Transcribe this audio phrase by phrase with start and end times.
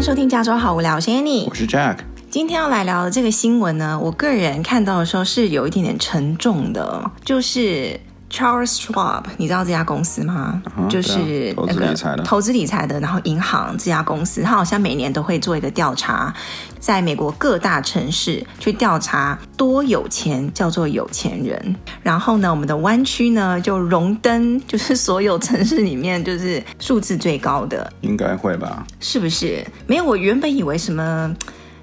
[0.00, 1.98] 迎收听《加州好无聊》，我是 Annie，我是 Jack。
[2.30, 8.00] 今天要来聊的这个新闻呢，我个人看到的时候是有一点点沉重的，就是。
[8.30, 11.92] Charles Schwab，你知道这家公司吗？Uh 就是那个
[12.24, 16.32] 投资理财的，然后银行这家公司，它好像每年都会做一个调查，
[16.78, 21.76] 在美国各大城市去调查多有钱叫做有钱人。
[22.02, 28.86] 然后呢，我们的湾区呢就荣登，就是所有城市里面就是数字最高的，应该会吧？
[29.00, 29.66] 是不是？
[29.88, 31.34] 没有，我原本以为什么。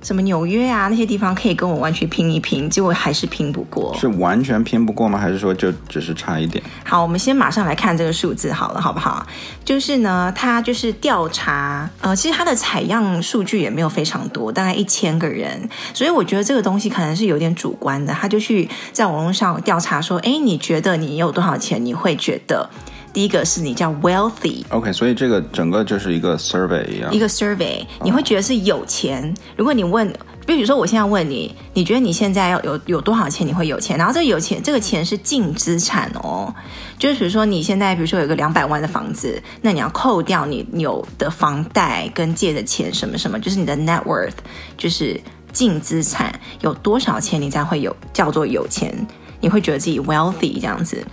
[0.07, 3.93] 什么纽约啊那些地方可以跟我完全拼一拼，结果还是拼不过。
[3.99, 5.19] 是完全拼不过吗？
[5.19, 6.63] 还是说就只是差一点？
[6.85, 9.27] 好，我们先马上来看这个数字好了，好不好？
[9.65, 18.13] 就是呢，它就是调查，呃，其实它的采样数据也没有非常多，大概一千个人，所以我觉得这个东西可能是有点主观的。
[18.13, 21.83] 他就去在网络上调查说，哎，你觉得你有多少钱？
[21.83, 22.69] 你会觉得？
[23.17, 29.33] 第一个是你叫 wealthy，OK，、所以这个整个就是一个 survey 一样，一个 survey，你会觉得是有钱。
[29.55, 30.07] 如果你问，
[30.45, 33.97] 比如说我现在问你，你觉得你现在要有有多少钱你会有钱？
[33.97, 36.53] 然后这个有钱，这个钱是净资产哦，
[36.99, 44.35] 就是比如说你现在比如说有个两百万的房子，那你要扣掉你有的房贷跟借的钱什么什么，就是你的 net worth，
[44.77, 45.19] 就是
[45.51, 48.95] 净资产有多少钱你才会有叫做有钱。
[49.39, 51.05] 你会觉得自己 wealthy 这样子，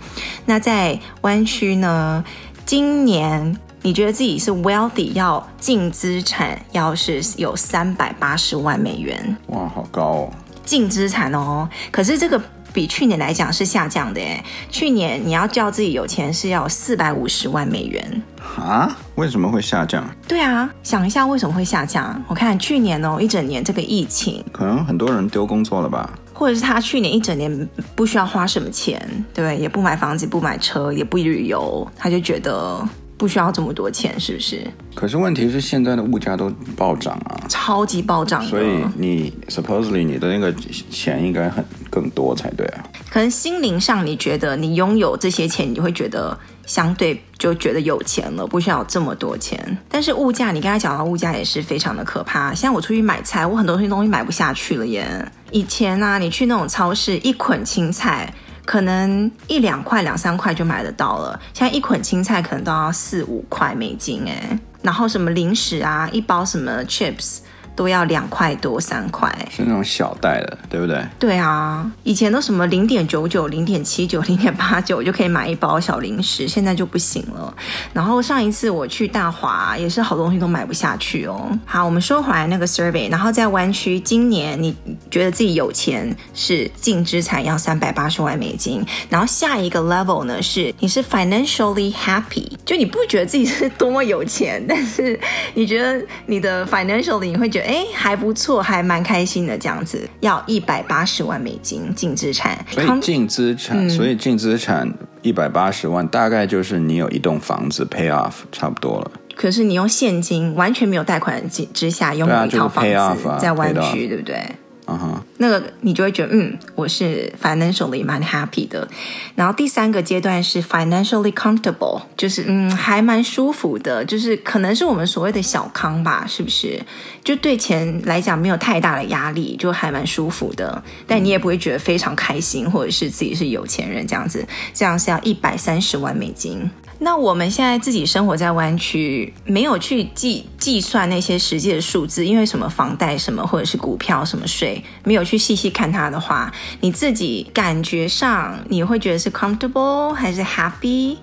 [0.45, 2.23] 那在湾区呢？
[2.65, 10.33] 今年你觉得自己是 wealthy，要净资产要是有三百八十万美元，哇，好高哦！
[10.63, 12.41] 净资产哦，可是这个
[12.73, 14.43] 比去年来讲是下降的耶。
[14.71, 18.23] 去年你要叫自己有钱是要四百五十万美元
[18.57, 18.97] 啊？
[19.13, 20.03] 为什么会下降？
[20.27, 22.19] 对啊，想一下为什么会下降？
[22.27, 26.09] 我看去年哦，一整年这个疫情，可能很多人丢工作了吧。
[26.37, 29.01] 或者是他去年一整年不需要花什么钱，
[29.33, 32.85] 对，也不买房子，不买车，也不旅游，他就觉得
[33.17, 34.67] 不需要这么多钱，是不是？
[34.93, 38.43] 可是问题是现在的物价都暴涨啊，超级暴涨。
[38.43, 40.53] 所以你 supposedly 你的那个
[40.91, 42.83] 钱应该很更多才对啊。
[43.09, 46.37] 可能心灵上你觉得你拥有这些钱，你就会觉得。
[46.65, 49.77] 相对就觉得有钱了，不需要这么多钱。
[49.89, 52.53] 但是物价，你刚才讲到物价也是非常的可怕。
[52.53, 55.31] 像我出去买菜，我很多东西东西买不下去了耶。
[55.51, 58.33] 以前啊，你去那种超市，一捆青菜
[58.65, 64.59] 可能一两块、两三块就买得到了，现在一捆青菜可能都要四五块美金哎。
[64.81, 67.39] 然后什么零食啊，一包什么 chips。
[67.75, 71.05] 都要两块多三块，是那种小袋的，对不对？
[71.19, 77.53] 对啊，以前都什么零点九九、零点七九、零点八九就可以买一包小零食，现在就不行了。
[77.91, 81.49] 然后上一次我去大华，也是好多东西都买不下去哦。
[81.65, 84.73] 好，我们说回来那个 survey，然后在湾区，今年你
[85.11, 95.19] 觉得自己有钱是净资产要三百八十万美金，然后下一个 level 呢是你是 financially happy，就你不觉得自己是多么有钱，但是
[95.53, 97.64] 你觉得你的 financially 你会觉得。
[97.65, 109.11] 哎，还不错，还蛮开心的这样子，要一百八十万美金净资产，所以净资产，嗯、所以净资产一百八十万，大概就是你有一栋房子 pay off 差不多了。
[109.35, 112.83] 可是你用现金，完全没有贷款之之下拥有一套房
[113.17, 114.41] 子，在湾区，对不对？
[114.87, 118.87] 嗯哼那个你就会觉得，嗯，我是 financially 蛮 happy 的。
[119.33, 126.79] 然后第三个阶段是 financially comfortable，就是嗯，还蛮舒服的，就是可能是我们所谓的小康吧，是不是？
[127.23, 130.83] 就对钱来讲没有太大的压力，就还蛮舒服的。
[131.07, 134.45] 但你也不会觉得非常开心，或者是自己是有钱人这样子。
[134.73, 136.69] 这样是要一百三十万美金。
[137.05, 146.51] 那我们现在自己生活在湾区，没有去计计算那些实际的数字，因为什么房贷什么或者是股票什么税，没有去细细看它的话，
[146.81, 151.15] 你自己感觉上你会觉得是 comfortable 还是 happy？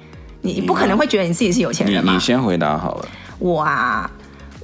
[0.43, 2.13] 你不可能会觉得你自己是有钱人吗？
[2.13, 3.09] 你，你先回答好了。
[3.41, 4.09] 我啊，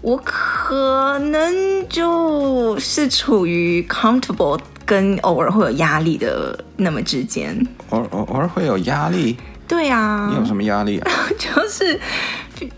[0.01, 7.67] 我可能就是处于 comfortable 跟偶尔会有压力的那么之间。
[7.89, 9.37] 偶偶偶尔会有压力。
[9.69, 11.11] 对啊，你有什么压力啊？
[11.39, 12.01] 就是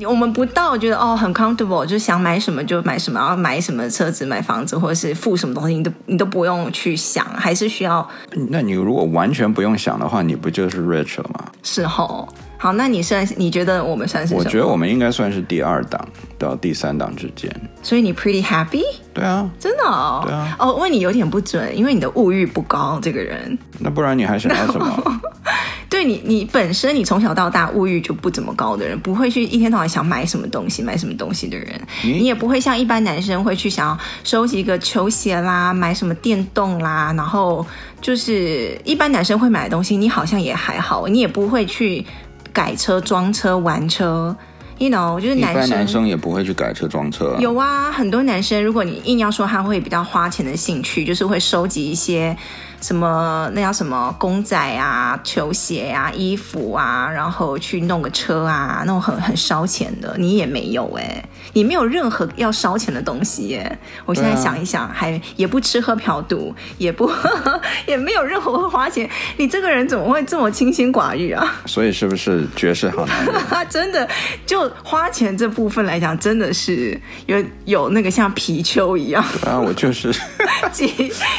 [0.06, 8.06] 我们不到觉得哦很 comfortable，就想买什么就买什么，然后买什么车子、买房子，或者是付什么东西，你都你都不用去想，还是需要。
[8.48, 11.44] 那你如果完全不用想的话，你不就是 rich 了吗？
[11.62, 12.28] 是哦。
[12.58, 14.34] 好，那你算你觉得我们算是？
[14.34, 16.06] 我觉得我们应该算是第二档
[16.38, 17.50] 到第三档之间。
[17.82, 18.82] 所以你 pretty happy？
[19.14, 20.22] 对啊，真的哦。
[20.26, 20.54] 对啊。
[20.58, 23.58] 哦，问你有点不准，因为你的物欲不高，这个人。
[23.78, 25.20] 那不然你还想要什么？
[25.90, 37.66] 对你，你本身你从小到大物欲就不怎么高的人，不会去一天到晚想买什么东西、买什么东西的人，你，你也不会像一般男生会去想要收集一个球鞋啦、买什么电动啦，然后
[38.00, 42.06] 就是一般男生会买的东西，你好像也还好，你也不会去
[42.52, 44.34] 改车、装车、玩车。
[44.78, 47.36] You know，就是男生，一般男生也不会去改车装车。
[47.38, 52.34] 有啊，很多男生，如果你硬要说他会比较花钱的兴趣，就是会收集一些。
[52.80, 61.22] 什么那叫什么公仔啊、球鞋啊、衣服啊，然后去弄个车啊，那种很很烧钱的，你也没有哎，
[61.52, 63.78] 你没有任何要烧钱的东西耶。
[64.06, 67.10] 我现在想一想，啊、还也不吃喝嫖赌，也不
[67.86, 71.60] 也没有任何会花钱，你这个人怎么会这么清心寡欲啊？
[71.66, 73.34] 所以是不是绝世好男人？
[73.68, 74.08] 真的，
[74.46, 77.36] 就花钱这部分来讲，真的是有
[77.66, 80.10] 有那个像貔貅一样啊，我就是
[80.72, 80.86] 只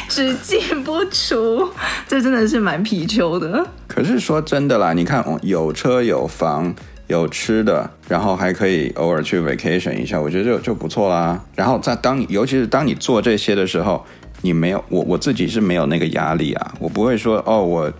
[0.08, 1.31] 只进不出。
[2.08, 3.66] 这真的是蛮貔貅的。
[3.86, 6.74] 可是说真的啦，你看，有车有房
[7.08, 11.40] 有吃的，然后还可以偶尔去 vacation 一下，我觉得就就不错啦。
[11.54, 14.04] 然后在当，尤其是当你做这些的时候，
[14.40, 17.92] 你没有我我自己是没有那个压力啊，我不会说哦，我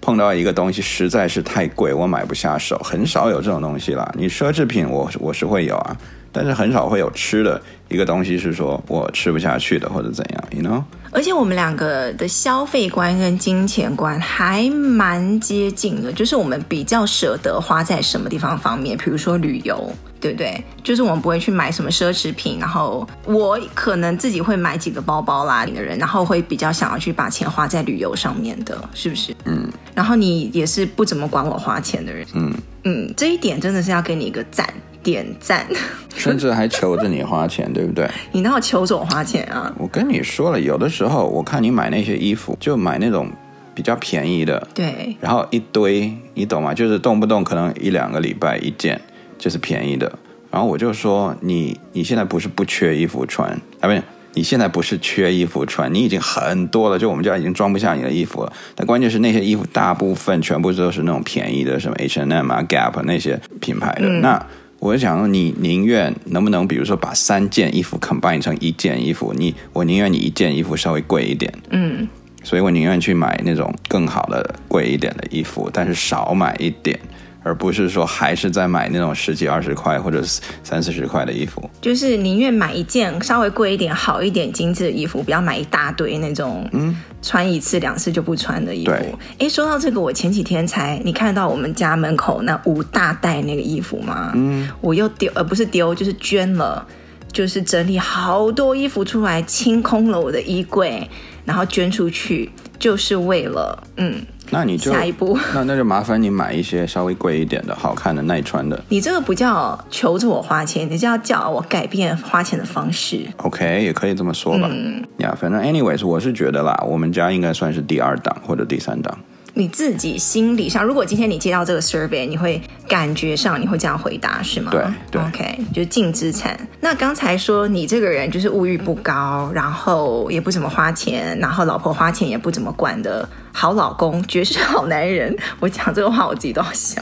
[0.00, 4.10] 碰到一个东西实在是太贵，我买不下手，很少有这种东西啦。
[4.16, 5.96] 你奢侈品，我我是会有啊。
[6.36, 10.82] 但是很少会有吃的一个东西是说我吃不下去的或者怎样，you know？
[11.12, 19.90] 而且我们两个的消费观跟金钱观还蛮接近的，就是我们比较舍得花在什么地方方面，比如说旅游，
[20.20, 20.62] 对不对？
[20.84, 29.34] 就是我们不会去买什么奢侈品，然后我可能自己会买几个包包啦的人，然后会比较想要去把钱花在旅游上面的，是不是？
[29.46, 29.66] 嗯。
[29.94, 32.52] 然后你也是不怎么管我花钱的人，嗯
[32.84, 34.68] 嗯，这一点真的是要给你一个赞。
[35.06, 35.64] 点赞，
[36.16, 38.10] 甚至还求着你花钱，对不对？
[38.32, 39.72] 你哪有求着我花钱啊？
[39.78, 43.30] 我跟你说了，有的时候我看你买那些衣服，就买那种
[43.72, 46.74] 比较便宜的，对，然后一堆，你懂吗？
[46.74, 49.00] 就是动不动可能一两个礼拜一件，
[49.38, 50.12] 就是便宜的。
[50.50, 53.48] 然后我就说，你你现在不是不缺衣服穿
[53.78, 53.86] 啊？
[53.86, 54.02] 不是，
[54.34, 58.52] 你现在不是缺衣服穿，你已经很多了，就我们家已经装不下你的衣服了。
[58.74, 64.44] 但关键是那些衣服大部分全部都是那种便宜的，什么 H&M 啊、Gap 那些品牌的，嗯、那。
[64.78, 72.06] 我想你宁愿能不能，比如说把三件衣服 combine 成一件衣服，你我宁愿你一件衣服稍微贵一点，嗯，
[72.42, 76.98] 所以我宁愿去买那种更好的贵一点的衣服，但是少买一点。
[77.46, 80.20] 而不是说还是在买那种十几二十块或者
[80.64, 88.90] 三四十块的衣服，就是宁愿买一件稍微贵一点、好一点、精致的衣服，不要买一大堆那种嗯穿一次两次就不穿的衣服。
[88.90, 94.32] 哎、嗯，说到这个，我前几天才你看到我们家门口那五大袋那个衣服吗？
[94.34, 96.84] 嗯，我又丢，而不是丢，就是捐了，
[97.30, 101.08] 就是整理好多衣服出来，清空了我的衣柜，
[101.46, 104.20] 然后捐出去，就是为了嗯。
[104.48, 108.80] 那你就下一步， 那那就麻烦你买一些稍微贵一点的、好看的、耐穿的。
[108.88, 113.26] 你这个不叫求着我花钱，你叫叫我改变花钱的方式。
[113.38, 114.68] OK，也可以这么说吧。
[114.70, 119.18] 嗯，呀，反正 anyways，我是觉得啦，我们家应该算是第二档或者第三档。
[119.58, 124.70] 你自己心理上，如果今天你接到这个 survey，你会感觉上你会这样回答是吗？
[124.70, 126.54] 对对，OK，就是净资产。
[126.78, 135.34] 那刚才说你这个人就是物欲不高，然后也不怎么花钱，然后老婆花钱也不怎么管的好老公，绝世好男人。
[135.58, 137.00] 我讲这个话我自己都要笑。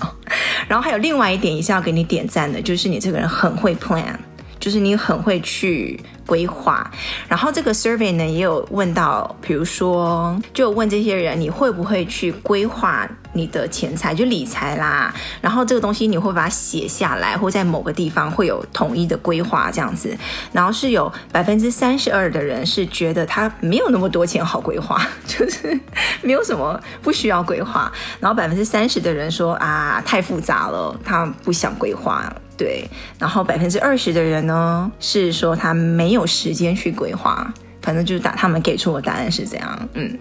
[0.68, 4.14] 然后还有另外一点也是要给你点赞的，就是你这个人很会 plan，
[4.64, 6.00] 就是你很会去。
[6.26, 6.90] 规划，
[7.28, 15.14] 然后这个 survey 呢也有问到，比如说，就问这些人，你会不会去规划你的钱财，就理财啦。
[15.42, 20.16] 然后这个东西你会把它写下来，或在某个地方会有统一的规划这样子。
[20.50, 25.78] 然后是有百分之三十二的人是觉得他没有那么多钱好规划， 就是
[26.22, 27.92] 没有什么不需要规划。
[28.18, 32.34] 然后百分之三十的人说啊，太复杂了，他不想规划。
[32.56, 39.88] 对，然后百分之二十的人呢是说他没有时间去规划，反正就是打他们给出的答案是这样。
[39.94, 40.18] 嗯，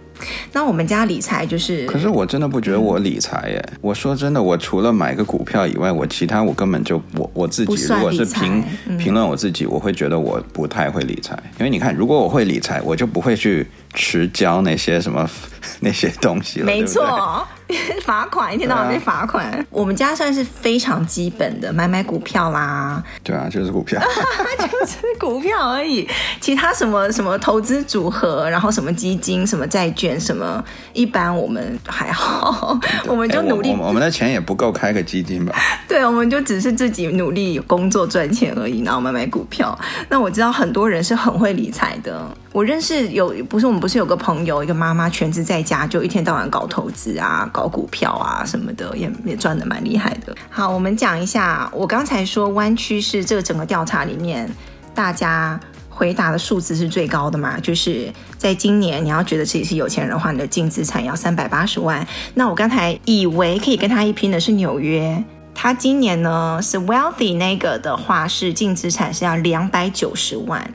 [0.52, 3.64] 那我们家理财就是，可是我真的不觉得我理财耶。
[3.72, 15.30] 嗯、我说真的，我除了买个股票以外，我其他我根本就我我自己如果是评、嗯、评论我自己，我会觉得我不太会理财，因为你看，如果我会理财，我就不会去持交那些什么
[15.82, 16.66] 那些东西了。
[16.66, 17.48] 没错。
[18.04, 19.48] 罚款，一天到晚被罚款。
[19.48, 23.02] 啊、我们家算是非常基本的，买买股票啦。
[23.24, 24.00] 对啊，就是股票，
[24.60, 26.08] 就是股票而已。
[26.40, 32.80] 其他什么什么投资组合，然后什么基金、什么债券、什么，一般我们还好。
[33.08, 35.56] 我们就努力，欸、我，我们的钱也不够开个基金吧？
[35.88, 39.78] 对，我们就只是自己努力工作赚钱而已，然后买买股票。
[40.10, 42.26] 那我知道很多人是很会理财的。
[42.52, 47.50] 我认识有，不是我们不是有个朋友，一个妈妈全职在家，就一天到晚搞投资啊。
[47.52, 50.36] 搞股票啊什么的，也也赚的蛮厉害的。
[50.50, 54.50] 好，我们讲一下，我刚才说弯曲是这个整个调查里面
[54.94, 55.60] 大家
[56.04, 57.58] 回答的数字是最高的嘛？
[57.62, 62.06] 就是在今年，你要觉得自己是有钱人的话，你的净资产要三百八十万。
[62.34, 65.24] 那我刚才以为可以跟他一拼的是纽约。
[65.56, 70.74] 他今年呢是 wealthy 那个的话是净资产是要两百九十万。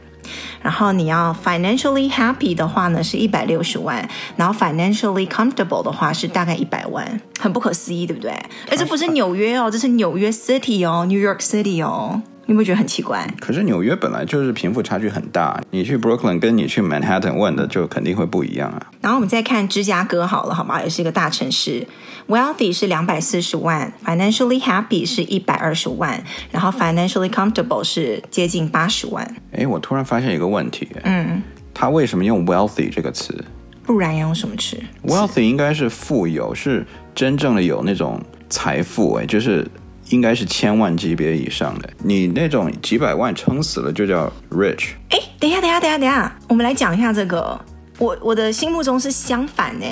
[0.62, 4.02] 然后你要 financially happy 的话呢，是一百六十万；
[4.36, 8.32] 然后 financially comfortable 的话是大概一百万，很不可思议，对不对？
[8.70, 12.22] 而这不是纽约哦，这是纽约 City 哦，New York City 哦。
[12.48, 13.30] 你有没有觉得很奇怪？
[13.38, 18.86] 可是纽约本来就是贫富差距很大，你去 Brooklyn 跟你去 Manhattan 问的就肯定会不一样啊。
[19.02, 20.82] 然后我们再看芝加哥好了，好吗？
[20.82, 21.86] 也是一个大城市
[22.26, 29.36] ，Wealthy 是两百四十万，Financially Happy 是一百二十万，然后 Financially Comfortable 是接近八十万。
[29.52, 31.42] 哎，我突然发现一个问题，嗯，
[31.74, 33.44] 他为什么用 Wealthy 这个词？
[33.84, 39.70] 不然要用什么词？Wealthy 应该是富有，是真正的有那种财富，哎，就是。
[40.10, 44.90] 应该是千万级别以上的，你那种几百万撑死了就叫 rich。
[45.10, 47.58] 哎，等一下，等一下，等一下，等一下，我们来讲一下这个。
[47.98, 49.86] 我我的心目中是相反呢，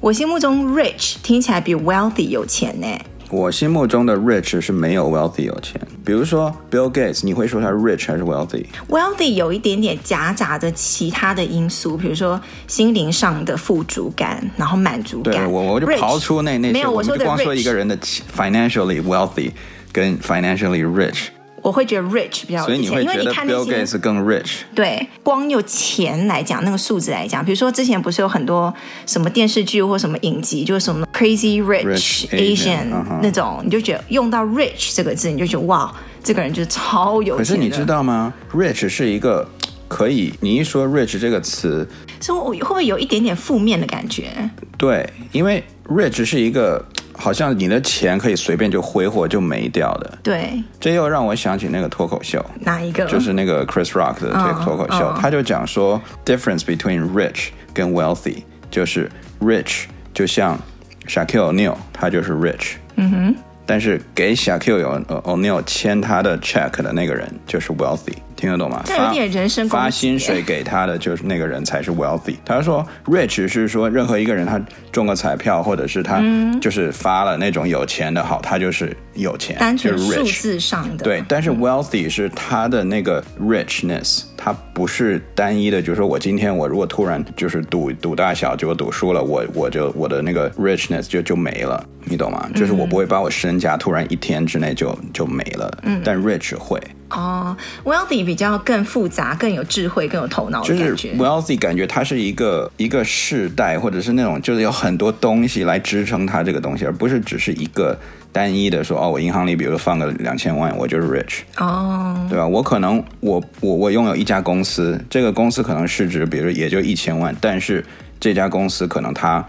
[0.00, 2.86] 我心目中 rich 听起来比 wealthy 有钱呢。
[3.30, 5.80] 我心目中的 rich 是没有 wealthy 有钱。
[6.04, 15.34] 比如说 Bill Gates，你会说他 rich 还是 wealthy？Wealthy 有一点点夹杂着其他的因素，比如说心灵上的富足感，然后满足感。
[15.34, 19.50] 对，我我就刨出那那些，没有，我说的光说一个人的 financially wealthy
[19.92, 21.26] 跟 financially rich。
[21.66, 24.58] 我会觉得 rich 比较有钱，所以你会觉得 Bill Gates 更 rich。
[24.72, 28.72] 对，光有钱来讲，那个数字来讲，比如说之前不是有很多
[29.04, 33.18] 什么电视剧或什么影集，就是什么 Crazy Rich, rich Asian、uh huh.
[33.20, 35.92] 那种，你就觉得用到 rich 这个字，你就觉得哇，
[36.22, 37.38] 这个人就是超有钱。
[37.38, 39.44] 可是你知道吗？rich 是一个
[39.88, 41.84] 可以，你一说 rich 这个词，
[42.20, 44.30] 说会不会有一点点负面的感觉？
[44.78, 46.84] 对，因为 rich 是一个。
[47.16, 53.06] 好像你的钱可以随便就挥霍就没掉的，对，这又让我想起那个脱口秀，哪一个？
[53.06, 55.20] 就是那个 Chris Rock 的脱脱口秀，oh, oh.
[55.20, 60.58] 他就讲说，difference between rich 跟 wealthy，就是 rich 就像
[61.06, 63.36] Shaquille O'Neal，他就是 rich，嗯哼、mm，hmm.
[63.64, 68.14] 但是给 Shaquille O'Neal 签他的 check 的那个人就是 wealthy。
[68.36, 68.84] 听得懂吗？
[68.86, 72.36] 有点人生发薪水给他的就是那个人才是 wealthy。
[72.44, 74.60] 他说 rich 是说任何一个人他
[74.92, 76.22] 中个彩票或者是他
[76.60, 81.04] 就是发了那种有钱的好，他就是有钱，单纯数字上的。
[81.04, 92.48] 对，但是 wealthy 是他的那个 richness，他不是单一的，就是说我今天我如果突然就是赌赌大小，结果赌输了，我我就我的那个 richness 就就没了，你懂吗？
[92.54, 96.78] 就是我不会把我身家突然一天之内就就没了，嗯，但 rich 会。
[97.10, 100.90] 哦、oh，wealthy 比较更复杂，更有智慧，更有头脑的感觉。
[100.90, 107.96] 就是 wealthy 感觉它是一个一个世代，或者是那种就是有很多东西来支撑它这个东西，而不是只是一个
[108.32, 111.42] 单一的说哦，我银行里比如说放个两千万，我就是 rich。
[111.58, 112.30] 哦，oh.
[112.30, 112.46] 对吧？
[112.46, 117.84] 我可能我我我拥有一家公司，这个公司可能市值比如说也就一千万，但是
[118.18, 119.46] 这家公司可能它。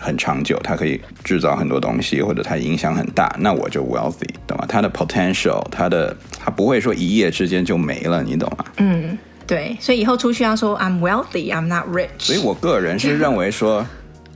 [0.00, 4.64] 很长久，它可以制造很多东西，或者它影响很大，那我就 wealthy，懂吗？
[4.66, 8.64] 它的 potential，它的它不会说一夜之间就没了，你懂吗？
[8.78, 9.16] 嗯，
[9.46, 12.08] 对，所以以后出去要说 I'm wealthy，I'm not rich。
[12.18, 13.86] 所以我个人是认为说。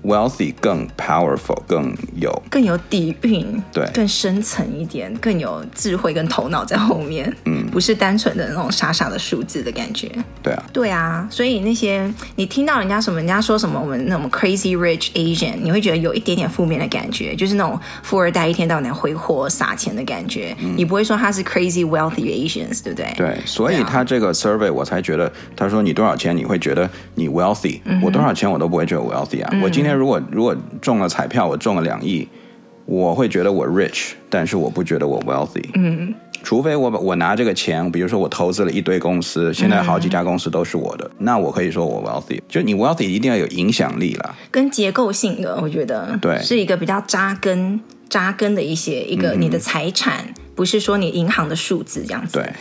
[0.05, 10.11] Wealthy 更 powerful，更有更有底蕴，对，更深层一点，更有智慧跟头脑在后面，嗯，不是单纯的那种傻傻的数字的感觉，
[10.43, 23.11] 对啊，对啊，所以那些你听到人家什么，人家说什么我们那种 crazy rich Asian，你会觉得有一点点负面的感觉，就是那种富二代一天到晚挥霍撒钱的感觉，嗯，你不会说他是 crazy wealthy Asians，对不对？
[23.17, 29.94] 对，所以他这个 survey 我才觉得，他说你多少钱你会觉得你 wealthy，嗯，我多少钱我都不会觉得 wealthy 啊，嗯，我今天。
[29.95, 32.27] 如果如果中了彩票，我中了两亿，
[32.85, 35.65] 我会觉得我 rich，但是我不觉得我 wealthy。
[35.75, 42.41] 嗯，除非我我拿这个钱，比如说我投资了一堆公司，现在好几家公司都是我的，嗯、那我可以说我 wealthy。
[42.49, 52.35] 就你 wealthy 一定要有影响力啦，跟结构性的，我觉得对，是一个比较扎根扎根的一些一个你的财产，嗯、不是说你银行的数字这样子。
[52.39, 52.53] 对。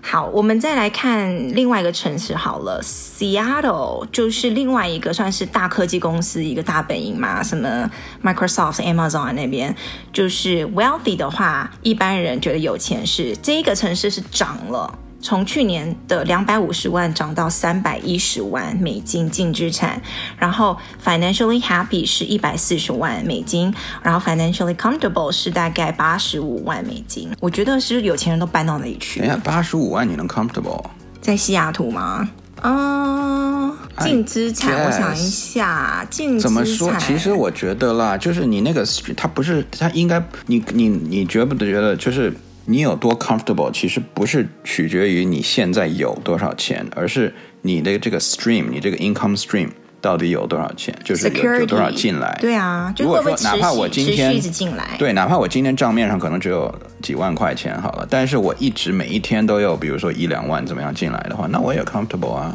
[0.00, 7.90] 好，我们再来看另外一个城市好了，Seattle 就是另外一个算是大科技公司一个大本营嘛，什么
[8.22, 9.74] Microsoft、Amazon 那边，
[10.12, 14.98] 就是 wealthy 的话，一般人觉得有钱是这个城市是涨了。
[15.20, 20.00] 从去年的两百五十万涨到三百一十万美金净资产，
[20.38, 27.30] 然后 financially happy 是一百四十万美金，然后 financially comfortable 是大概八十五万美金。
[27.40, 29.20] 我觉得是有钱人都搬到哪里去？
[29.20, 30.84] 哎呀，八十五万你能 comfortable？
[31.20, 32.28] 在西雅图吗？
[32.62, 36.92] 嗯，净资产我想一下，净资产怎么说？
[36.98, 42.32] 其实我觉得啦，就是你那个，他不是他应该，你你你觉不觉得就是？
[42.70, 49.70] 你有多 comfortable，其实不是取决于你现在有多少钱，而是你的这个 stream，你这个 income stream
[50.02, 52.36] 到底有多少钱，就是有有多少进来。
[52.38, 54.96] 对啊，就会不会持续哪怕我今天一直进来？
[54.98, 62.54] 对，哪怕我今天账面上可能只有几万块钱好了，但是我一直每一天都有，比如说一两万怎么样进来的话，那我也 comfortable 啊。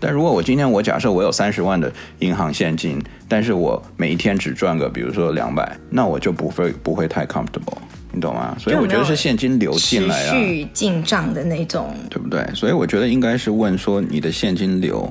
[0.00, 7.76] 但如果我今天我假设我有三十万的银行现金，但是我每一天只赚个比如说两百，那我就不会不会太 comfortable，
[8.12, 8.54] 你懂吗？
[8.58, 12.46] 所以我觉得是现金流进来啊，持续进账的那种，对不对？
[12.54, 15.10] 所以我觉得应该是问说你的现金流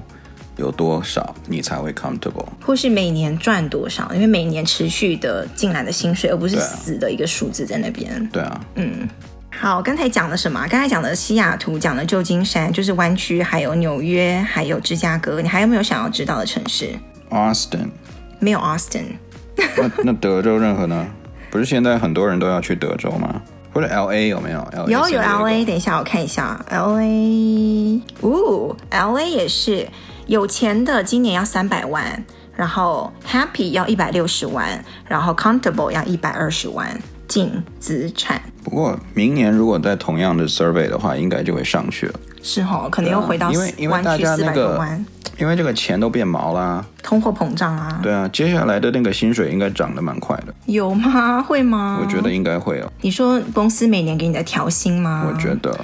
[0.57, 8.29] 有多少，你才会 comfortable，或是每年赚多少，因为每年持续的进来的薪水，而不是死的一个数字在那边。
[8.31, 9.07] 对啊，嗯。
[9.53, 10.65] 好，刚才讲了什么？
[10.69, 15.41] 刚才讲了西雅图，讲了旧金山，就是湾区，还有纽约，还有芝加哥。
[15.41, 16.89] 你还有没有想要知道的城市
[17.29, 17.89] ？Austin，
[18.39, 19.03] 没有 Austin。
[19.77, 21.05] 那那德州任何呢？
[21.51, 23.41] 不是现在很多人都要去德州吗？
[23.73, 28.01] 或者 LA 有没有？LA 有有 LA，等一下我看一下 LA。
[28.21, 29.87] 哦，LA 也是
[30.27, 32.23] 有钱的，今年要三百万，
[32.55, 36.99] 然后 Happy 要一百六十万，然后 Comfortable 要一百二十万。
[37.27, 38.41] 净资产。
[38.61, 42.13] 不过明年如果在同样的 survey 的话，应该就会上去了。
[42.43, 44.77] 是哈，可能又回到因为因为大家那个
[45.41, 47.99] 因为这个钱都变毛啦，通货膨胀啊。
[48.03, 50.53] 对啊，接下来的那个薪水应该涨得蛮快的。
[50.67, 51.41] 有吗？
[51.43, 51.97] 会吗？
[51.99, 52.91] 我觉得应该会哦。
[53.01, 55.27] 你说公司每年给你的调薪吗？
[55.27, 55.77] 我觉得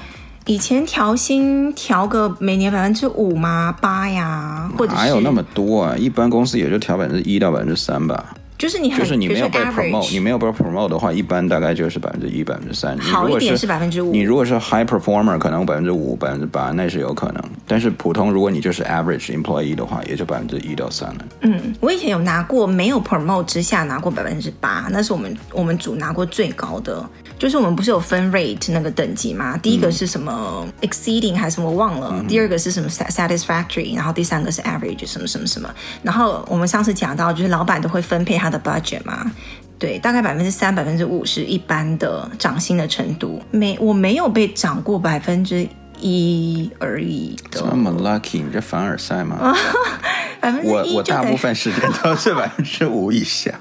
[0.45, 3.75] 以前调薪调个每年百分之五吗？
[3.81, 4.69] 八呀？
[4.77, 5.97] 或者哪有那么多啊？
[5.97, 8.35] 一般公司也就调百分之一到百分之三吧。
[8.57, 12.97] 就是你很，就是你没有被 promote，你没有被 promote 的话，一般大概就是百分之一、百分之三。
[12.97, 14.11] 好一点是百分之五。
[14.11, 17.43] 你如果是 high performer，可能百分之五、百分之八，那是有可能。
[17.67, 21.25] 但是普通，如果你就是 average employee 的话，也就百分之一到三了。
[21.41, 27.07] 嗯，我以前有拿过没有 promote 之下拿过百分之八，那是我们我们组拿过最高的。
[27.39, 29.55] 就是我们不是有分 rate 那个等级吗？
[29.57, 32.09] 第一个是什么 exceeding 还是什么我忘了？
[32.13, 35.69] 嗯、第二个是什么 satisfactory，然后第三个是 average 什么什么什么。
[36.01, 39.31] 然后我们上次讲到，就是老板都会分配他的 budget 嘛，
[39.79, 43.41] 对，大概百分之三、百分之五是一般的涨薪的程度。
[43.51, 45.67] 没，我没有被涨过百分之
[45.99, 47.61] 一而已的。
[47.61, 49.55] 这么 lucky，你这凡尔赛吗？
[50.41, 53.51] 百分之一，我我大部分时间都是百分之五以下。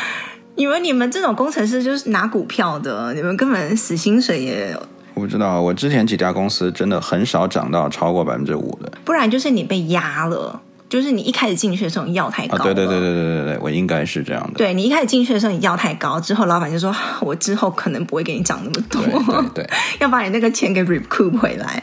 [0.54, 4.76] 你们你们这种工程师就是拿股票的，你们根本死薪水也。
[5.14, 8.90] 我不知道，我之前几家公司真的很少涨到超过百分之五的。
[9.04, 10.60] 不然就是你被压了，
[10.92, 12.64] 就是你一开始进去的时候你要太高了。
[12.64, 14.58] 对对对对对对对，我应该是这样的。
[14.58, 21.82] 对，你一开始进去的时候你要太高，之后老板就说，我之后可能不会给你涨那么多，对对对， 要把你那个钱给 recoup 回来。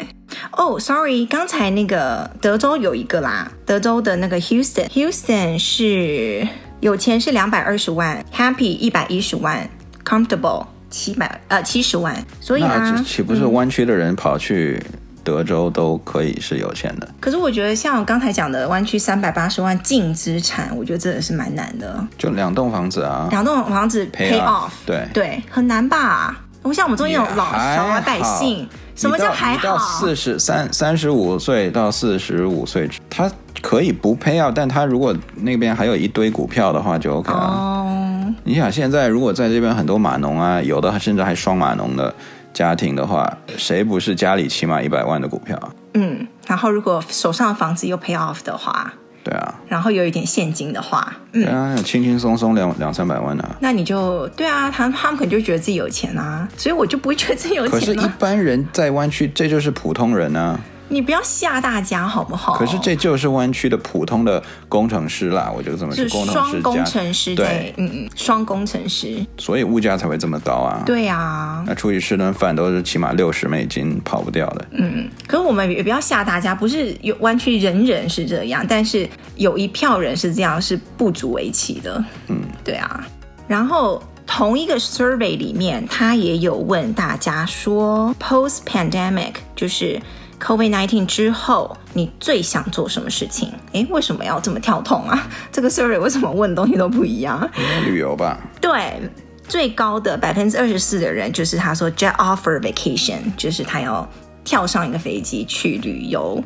[0.51, 6.47] 哦、oh，sorry，刚才那个德州有一个啦，德州的那个 Houston，Houston 是。
[6.81, 9.69] 有钱是两百二十万，Happy 一百一十万
[10.05, 14.81] ，Comfortable 七百呃七十万，所以呢，岂不是湾区的人跑去
[15.29, 17.05] 德州都可以是有钱的？
[17.07, 22.03] 嗯、可是我觉得像我刚才讲的湾区三百八十万净资产，我觉得真的是蛮难的。
[22.17, 26.35] 就两栋房子啊，两栋房子 pay off，对对，很难吧？
[26.63, 29.63] 我像我们中间有老小老百姓，什么叫还好？
[29.63, 33.31] 到四十三三十五岁到四十五岁，他。
[33.61, 37.39] 可以不配啊，但他如果那边还有一堆股票的话，就 OK 了。
[37.39, 42.15] 哦，你想现在如果在这边很多码农啊，有的甚至还双码农的
[42.59, 45.57] 家庭的话，谁不是家里起码一百万的股票？
[45.93, 48.93] 嗯，然后如果手上的房子又 pay off 的话，
[49.23, 53.55] 对啊，然后有一点现金的话，嗯，对啊，轻轻松松两两三百万啊。
[53.61, 57.79] 那你就对啊，他他们可能就觉得自己有钱啊，所以我就不会觉得自己有钱。
[57.79, 60.59] 可是，一般人在湾区，这就是普通人啊。
[60.91, 62.53] 你不要吓大家好不好？
[62.55, 70.81] 可是这就是湾区的普通的工程师啦，我觉得这么说，是双工程师，对，嗯嗯，双工程师，所以物价才会这么高啊。
[70.87, 74.65] 对啊，那出去吃顿饭都是起码六十美金，跑不掉的。
[74.71, 82.03] 嗯，可是我们也不要吓大家，不是有湾区人人是这样，但是有一票人是这样，是不足为奇的。
[82.29, 83.05] 嗯，对啊。
[83.47, 90.01] 然后同一个 survey 里面，他也有问大家说，post pandemic 就是。
[90.39, 93.51] COVID-19 之后，你最想做什么事情？
[93.73, 95.29] 诶，为什么要这么跳痛啊？
[95.51, 97.49] 这个 survey 为什么问的东西都不一样？
[97.85, 98.39] 旅游吧。
[98.61, 98.99] 对，
[99.47, 104.07] 最高的百分之二十四的人就是他说 jet offer vacation，就是他要
[104.43, 106.41] 跳上一个飞机去旅游。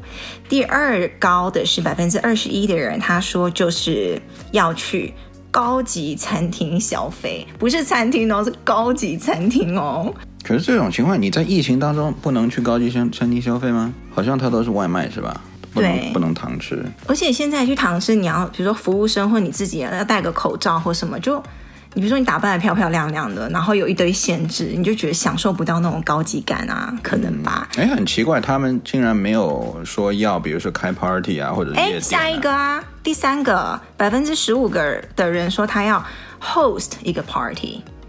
[0.50, 5.14] 第二高的是百分之二十一的人，他说就是要去
[5.52, 10.14] 高级餐厅消费，不是餐厅哦，是高级餐厅哦。
[10.44, 13.94] 可是这种情况，你在疫情当中不能去高级餐餐厅消费吗？
[14.14, 15.42] 好像它都是外卖是吧？
[15.74, 16.86] 不能对，不能堂吃。
[17.08, 21.42] 而且现在去堂吃，你要比如说服务生或你自己要戴个口罩或什么，就
[21.94, 27.68] 你比如说你打扮的漂漂亮亮的，然后有一堆限制，你就觉得享受不到那种高级感啊，可能吧？
[27.78, 31.74] 哎、嗯，很奇怪，他们竟然没有说要，比如说开 party 啊，或者。
[31.76, 32.84] 哎，下一个啊。
[33.02, 36.04] 第三个，百分之十五个的人说他要
[36.40, 37.22] host 一个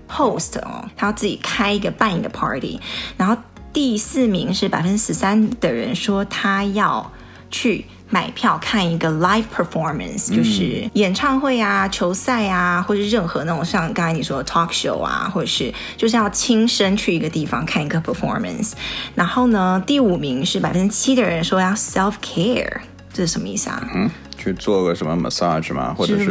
[0.08, 2.80] party，host 哦，他要自己开一个办一个 party。
[3.16, 3.36] 然后
[3.72, 7.10] 第四名是百分之十三的人说他要
[7.50, 7.84] 去。
[8.10, 18.74] 买票看一个 live performance，就是演唱会啊、球赛啊，或者任何那种像刚才你说的 talk show 啊，或者是就是要亲身去一个地方看一个 performance。
[19.16, 23.82] 然后呢，第五名是百分之七的人说要 self care，这是什么意思啊？
[23.92, 25.92] 嗯，去做个什么 massage 吗？
[25.92, 26.26] 或者是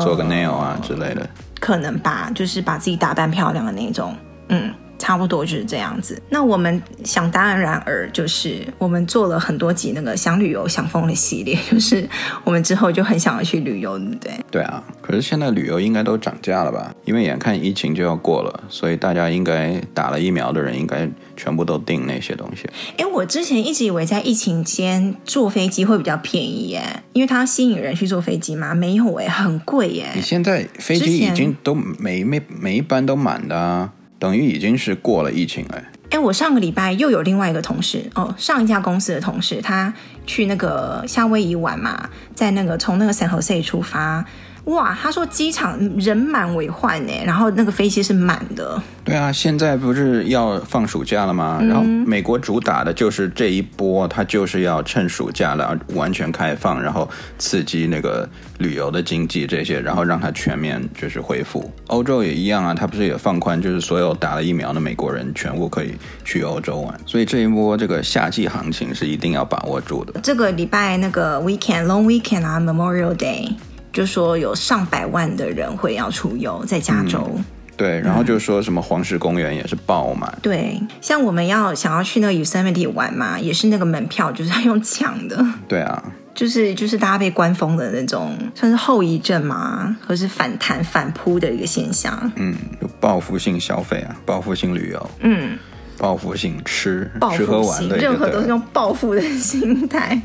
[0.00, 1.28] 做个 nail 啊之类的？
[1.64, 4.14] 可能吧，就是把自己打扮漂亮的那种，
[4.50, 4.70] 嗯。
[4.98, 6.20] 差不多就是这样子。
[6.28, 12.08] 那我们想当然然而就是我们做了很多集那个想旅游想疯的系列，就是
[12.44, 14.32] 我们之后就很想要去旅游，对不对？
[14.50, 14.82] 对啊。
[15.00, 16.94] 可是现在旅游应该都涨价了吧？
[17.04, 22.68] 因为眼看疫情就要过了，所以大家应该打了疫苗的人应该全部都订那些东西。
[22.96, 28.74] 哎，我之前一直以为在疫情间坐飞机会比较便宜耶，因为它吸引人去坐飞机嘛。
[28.74, 30.06] 没有哎，很贵耶。
[30.14, 33.92] 你现在飞机已经都每每每一班都满的啊。
[34.24, 35.82] 等于已经是过了疫情了。
[36.08, 39.92] 哎，我上个礼拜又有另外一个同事哦，上一家公司的同事，他
[40.26, 44.24] 去那个夏威夷玩嘛，在那个从那个 San Jose 出发。
[44.64, 48.80] 哇，他说机场人满为患呢，然后那个飞机是满的。
[49.04, 51.58] 对啊，现在不是要放暑假了吗？
[51.60, 57.06] 嗯、然后美国主打的就是这一波，他就是要趁暑假了完全开放，然后
[57.38, 61.70] 刺激那个旅游的经济这些，然后让它全面就是恢复。
[61.88, 66.98] 欧洲也一样啊，他不是也放宽，就是所有打了疫苗的美国人全部可以去欧洲玩。
[67.04, 70.18] 所以这一波这个夏季行情是一定要把握住的。
[70.22, 73.52] 这个礼拜那个 weekend long weekend 啊，Memorial Day。
[73.94, 77.44] 就说有上百万的人会要出游在加州，嗯，
[77.76, 86.02] 对，然后就说什么黄石公园也是爆满，嗯，对，像我们要想要去那个 Yosemite 玩嘛，也是那个门票就是要用抢的，对啊，
[86.34, 92.52] 就是就是大家被关封的那种，算是后遗症嘛，或是反弹反扑的一个现象，嗯，
[92.82, 95.56] 有报复性消费啊，报复性旅游，嗯，
[95.96, 100.20] 报复性吃，报复性吃喝玩乐，任何都是用报复的心态。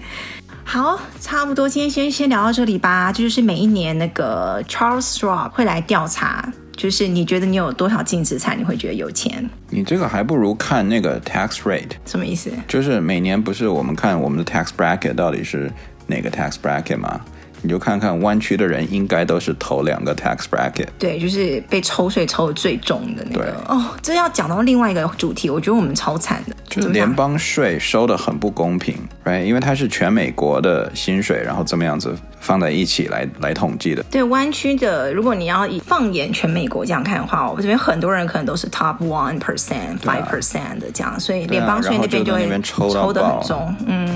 [0.72, 3.12] 好，差不多，今天先先聊到这里吧。
[3.12, 9.50] 这就是每一年那个 Charles Schwab 会来调查，就是你觉得你有多少净资产，你会觉得有钱？
[9.72, 12.52] 你这个还不如看那个 tax rate，什么意思？
[12.68, 15.72] 就是每年不是我们看我们的 tax bracket 到底是
[16.06, 17.20] 哪个 tax bracket 吗？
[17.62, 23.54] 你就看看湾区的人应该都是投两个 tax bracket，对，就是被抽税抽的最重的那个。
[23.68, 29.44] 哦，这要讲到另外一个主题，我觉得我们超惨的，就是联邦税收的很不公平，right？
[29.44, 34.04] 因为它是全美国的薪水，然后这么样子放在一起来来统计的。
[34.10, 44.00] 对，湾区的，如果你要以放眼全美国这样看的话，我这边很多人可能都是 top one percent、five percent 的这样，所以联邦税那边就会抽的很重，嗯。
[44.00, 44.09] 嗯，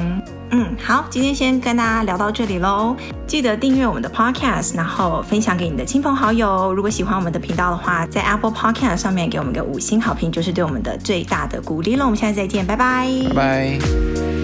[0.81, 2.95] 好，今天先跟大家聊到这里喽。
[3.25, 6.73] 记得订阅我们的 Podcast，然后分享给你的亲朋好友。
[6.73, 12.05] 如果喜欢我们的频道的话，在 Apple Podcast 上面给我们个五星好评，就是对我们的最大的鼓励了。
[12.05, 14.42] 我们下次再见，拜拜，拜拜。